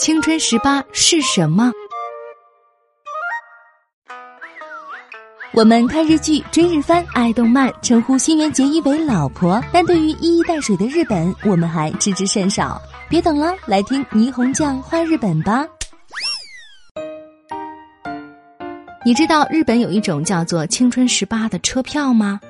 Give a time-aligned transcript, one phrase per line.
[0.00, 1.70] 青春十八是什么？
[5.52, 12.80] 我们看日剧、追日番、爱动漫，称呼新垣结衣为老婆，但对于一衣带水的日本，我们还知之甚少。
[13.10, 15.66] 别等了，来听霓虹酱画日本吧。
[19.04, 22.40] 你知道日本有一种叫做“青春十八”的车票吗？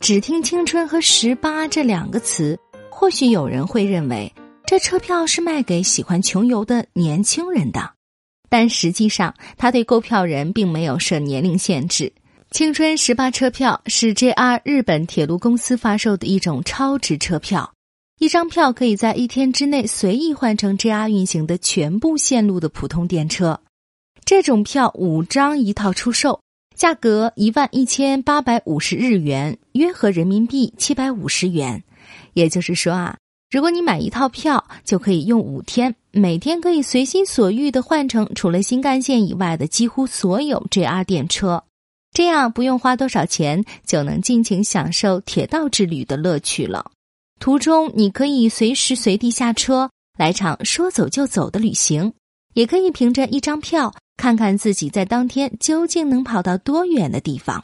[0.00, 2.58] 只听“青春”和“十八”这两个词，
[2.88, 4.32] 或许有人会认为。
[4.66, 7.92] 这车票是卖给喜欢穷游的年轻人的，
[8.48, 12.10] 但实际上，他对购票人并没有设年龄限制。
[12.50, 17.74] 青春十八车票是 JR 日本铁路公司发售的一种超值车票，
[18.18, 23.60] 一张票可以在一天之内随意换成 JR 运行的全部线路的普通电车。
[24.24, 26.40] 这种票五张一套出售，
[26.74, 31.84] 价格一万一千八百五十日元，约合人民币七百五十元。
[32.32, 33.18] 也就是说啊。
[33.50, 41.62] 如果你买一套票，就可以用五天，每天可以随心所欲的换乘除了新干线以外的几乎所有 JR 电车，
[42.12, 46.90] 这样不用花多少钱就能尽情享受铁道之旅的乐趣了。
[47.38, 52.12] 途中你可以随时随地下车，来场说走就走的旅行，
[52.54, 57.62] 也可以凭着一张票看看自己在当天究竟能跑到多远的地方。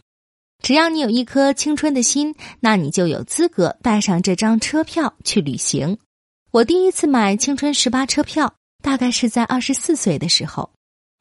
[0.62, 5.98] 只要你有一颗青春的心，那你就有资格带上这张车票去旅行。
[6.50, 10.70] 我第一次买青春十八车票，大概是在二十四岁的时候。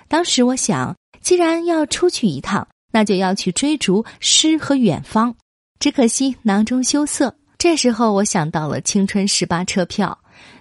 [0.07, 5.35] 当时我想，既然要出去一趟，那就要去追逐诗和远方。
[5.79, 7.33] 只可惜囊中羞涩。
[7.57, 10.17] 这时候我想到了青春十八车票。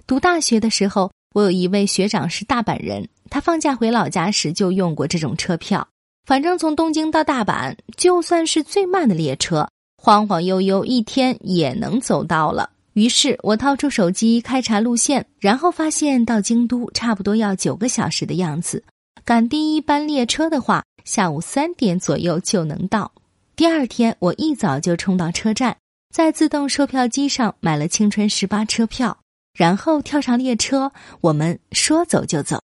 [0.07, 5.87] 读大学的时候，我有一位学长是大阪人，他放假回老家时就用过这种车票。
[6.29, 12.69] 反正从东京到大阪，就算是最慢的列车，晃晃悠悠一天也能走到了。
[12.93, 18.85] 于是我掏出手机开查路线，然后发现到京都差不多要九个小时的样子。
[19.25, 23.11] 赶第一班列车的话，下午三点左右就能到。
[23.57, 25.75] 第二天我一早就冲到车站，
[26.15, 29.17] 在自动售票机上买了青春十八车票，
[29.57, 32.61] 然后跳上列车，我们说走就走。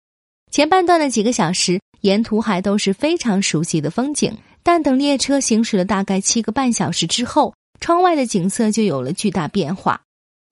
[0.50, 1.80] 前半段的几个小时。
[2.04, 10.02] 沿途还都是非常熟悉的风景，但等列车行驶了大概七个半小时之后，窗外的景色就有了巨大变化。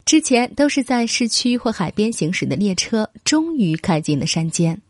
[0.07, 4.81] 之前都是在市区或海边行驶的列车，终于开进了山间。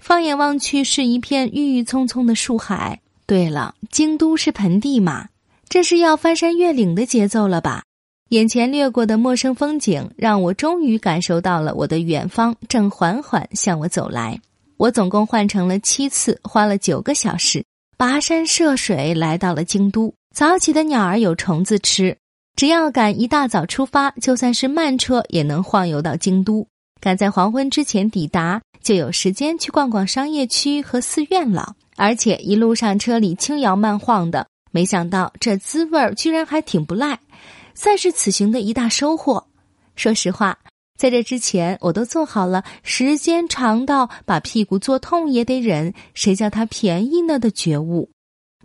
[0.00, 3.00] 放眼望去，是一片郁郁葱葱的树海。
[3.24, 5.28] 对了，京都是盆地嘛，
[5.68, 7.84] 这是要翻山越岭的节奏了吧？
[8.30, 14.40] 眼前掠过的陌生风景，让我终于感受到了我的远方正缓缓向我走来。
[14.82, 17.64] 我总共换乘了七次，花了九个小时，
[17.96, 20.12] 跋山涉水来到了京都。
[20.34, 22.18] 早起的鸟儿有虫子吃，
[22.56, 26.66] 只要赶一大早出发，就算是慢车也能晃悠到京都。
[27.00, 31.76] 赶在黄昏之前抵达，就有时间去逛逛商业区和寺院了。
[31.94, 37.20] 而且一路上车里轻摇慢晃的，没想到这滋味儿居然还挺不赖，
[37.76, 39.46] 算是此行的一大收获。
[39.94, 40.58] 说实话。
[41.02, 48.08] 在这之前，我都做好了时间长到把屁股坐痛也得忍，谁叫它便宜呢的觉悟。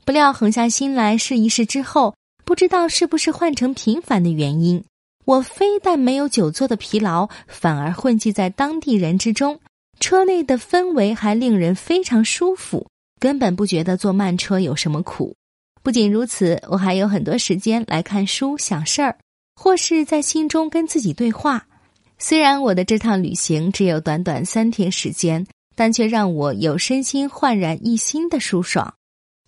[0.05, 2.13] 不料狠下心来试一试之后，
[2.45, 4.83] 不知道是不是换成频繁的原因，
[5.25, 9.59] 我非但没有久坐的疲劳，反而混迹在当地人之中，
[9.99, 12.85] 车内的氛围还令人非常舒服，
[13.19, 15.33] 根本不觉得坐慢车有什么苦。
[15.81, 19.17] 不仅如此，我还有很多时间来看书、想事儿，
[19.55, 21.65] 或是在心中跟自己对话。
[22.19, 25.45] 虽然我的这趟旅行只有短短三天时间，
[25.75, 28.93] 但却让我有身心焕然一新的舒爽。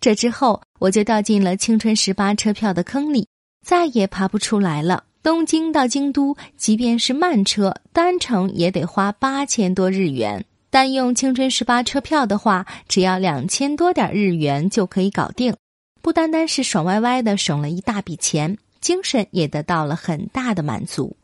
[0.00, 3.26] 这之后，我就掉进了青春十八车票的坑里，
[3.66, 5.04] 再也爬不出来了。
[5.22, 15.54] 东京到京都，即便是慢车单程也得花八千多日元，但用青春十八车票的话，只要两千多点日元就可以搞定。
[16.00, 21.14] 不单单是爽歪歪的省了一大笔钱，精神也得到了很大的满足。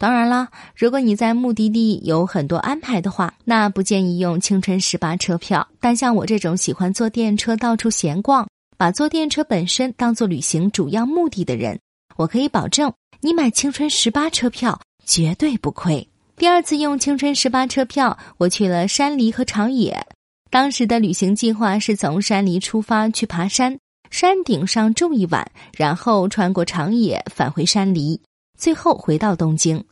[0.00, 5.68] 当然啦，如果你在目的地有很多安排的话，那不建议用青春十八车票。
[5.78, 8.48] 但像我这种喜欢坐电车到处闲逛，
[8.78, 11.78] 把坐电车本身当做旅行主要目的的人，
[12.16, 12.90] 我可以保证，
[13.20, 16.08] 你买青春十八车票绝对不亏。
[16.34, 20.06] 第二次用青春十八车票，我去了山梨和长野。
[20.48, 23.78] 当时的旅行计划是从山梨出发去爬山，
[24.10, 25.46] 山顶上住一晚，
[25.76, 28.18] 然后穿过长野返回山梨。
[28.56, 29.82] 最后回到东京，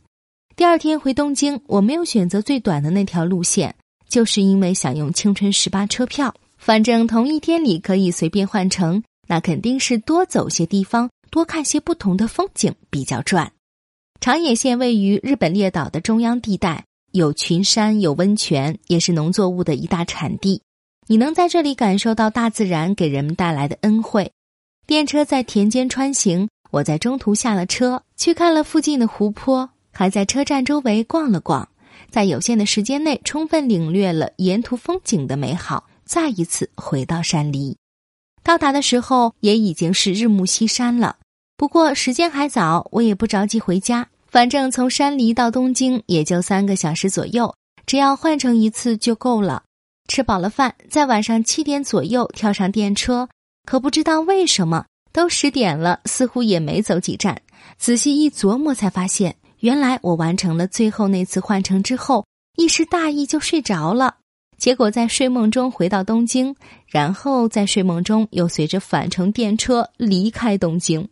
[0.59, 3.73] 第二天回东京，我没有选择最短的那条路线，
[4.09, 6.35] 就是因为想用青春十八车票。
[6.57, 13.53] 反正同一天里可以随便换乘，那肯定是多走些地方，多看些不同的风景比较赚。
[14.19, 16.83] 长野县位于日本列岛的中央地带，
[17.13, 20.61] 有群山，有温泉，也是农作物的一大产地。
[21.07, 24.29] 你能在这里感受到大自然给人们带来的恩惠。
[24.85, 31.67] 电车在田间穿行，我在中途下了车，去看了附近的湖泊，还在车站周围逛了逛，
[32.09, 35.85] 在有限的时间内充分领略了沿途风景的美好。
[36.05, 37.77] 再一次回到山里，
[38.41, 41.17] 到达的时候也已经是日暮西山了。
[41.55, 44.07] 不过时间还早，我也不着急回家。
[44.27, 47.53] 反正从山梨到东京也就三个小时左右，
[47.85, 49.61] 只要换乘一次就够了。
[50.07, 53.29] 吃饱了饭，在晚上七点左右跳上电车，
[53.65, 57.39] 可不知道为什么都十点了，似乎也没走几站。
[57.77, 62.25] 仔细一琢磨，才发现原来我完成了最后那次换乘之后，
[62.55, 64.15] 一时大意就睡着了。
[64.57, 66.55] 结果在睡梦中回到东京，
[66.87, 71.07] 然后在睡梦中又随着返程电车离开东京。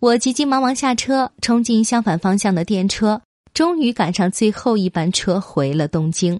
[0.00, 3.20] 我急急忙忙下车，冲进相反方向的电车，
[3.54, 6.38] 终于赶上最后一班车回了东京，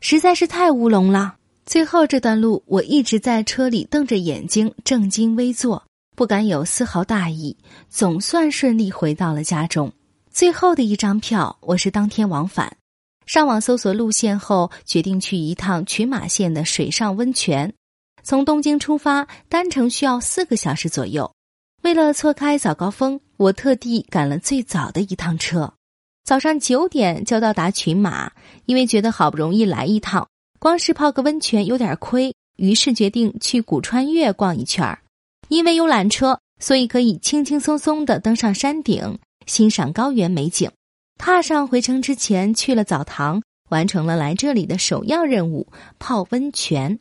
[0.00, 1.36] 实在是太乌龙了。
[1.66, 5.82] 最后这段路，我一直在车里瞪着眼睛，正襟危坐，
[6.16, 7.56] 不敢有丝毫大意，
[7.88, 9.92] 总算顺利回到了家中。
[10.32, 12.78] 最后的一张票，我是当天往返。
[13.26, 17.74] 上网搜索路线后，决定去一趟群马县的水上温泉。
[18.22, 21.30] 从东京出发，单程需要四个小时左右。
[21.82, 25.74] 为了错开早高峰，我特地赶了最早的一趟车，
[26.24, 28.32] 早上九点就到达群马。
[28.64, 30.26] 因为觉得好不容易来一趟，
[30.58, 35.00] 光是泡个温泉有点亏，于是决定去古川岳逛一圈儿。
[35.48, 40.70] 因为有缆车，所以可以轻轻松松的登上山顶，欣赏高原美景。
[41.18, 45.66] 踏上回程之前去了澡堂，完成了来这里的首要任务——
[45.98, 46.98] 泡温泉。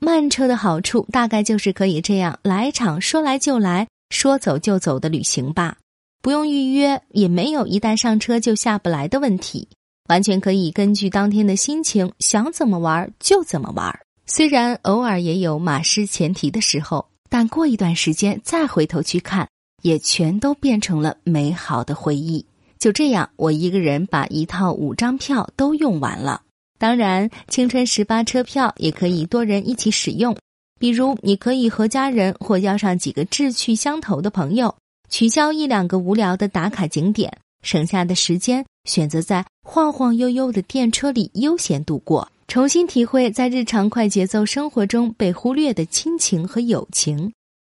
[0.00, 3.86] 慢车的好处大概就是可以这样来一场说来就来。
[4.10, 5.78] 说走就走的旅行吧，
[6.20, 9.66] 不用预约，也没有一旦上车就下不来的问题，
[10.10, 13.98] 完全可以根据当天的心情想怎么玩就怎么玩。
[14.26, 19.48] 虽然偶尔也有马失前蹄的时候，但过一段时间再回头去看，
[19.82, 22.44] 也全都变成了美好的回忆。
[22.78, 26.42] 就这样，我一个人把一套五张票都用完了。
[26.78, 30.36] 当然，青春十八车票也可以多人一起使用。
[30.80, 34.74] 比如，你可以和家人或邀上几个志趣相投的朋友，
[35.08, 37.32] 取消一两个无聊的打卡景点，
[37.62, 47.32] 省下的时间选择在晃晃悠悠的电车里悠闲度过，重新体会在日常快节奏生活中被忽略的亲情和友情。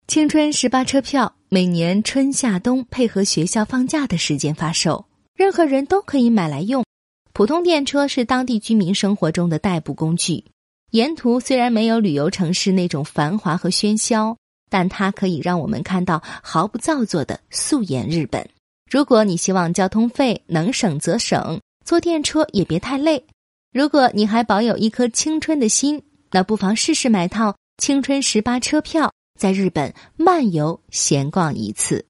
[0.05, 6.83] 青春十八车票每年春夏冬配合学校放假的时间发售，任何人都可以买来用。
[7.31, 10.43] 普通电车是当地居民生活中的代步工具。
[10.91, 14.35] 沿途虽然没有旅游城市那种繁华和喧嚣，
[14.69, 18.47] 但它可以让我们看到毫不造作的素颜日本。
[18.91, 23.25] 如果你希望交通费能省则省，坐电车也别太累。
[23.71, 29.11] 如果你还保有一颗青春的心，那不妨试试买套青春十八车票，
[29.43, 32.05] 在日本漫游闲逛一次。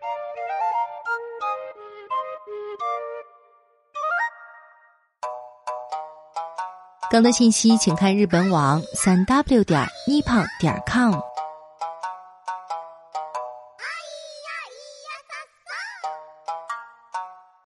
[7.10, 11.33] 更多信息，请看日本网三 w 点 nippon 点 com。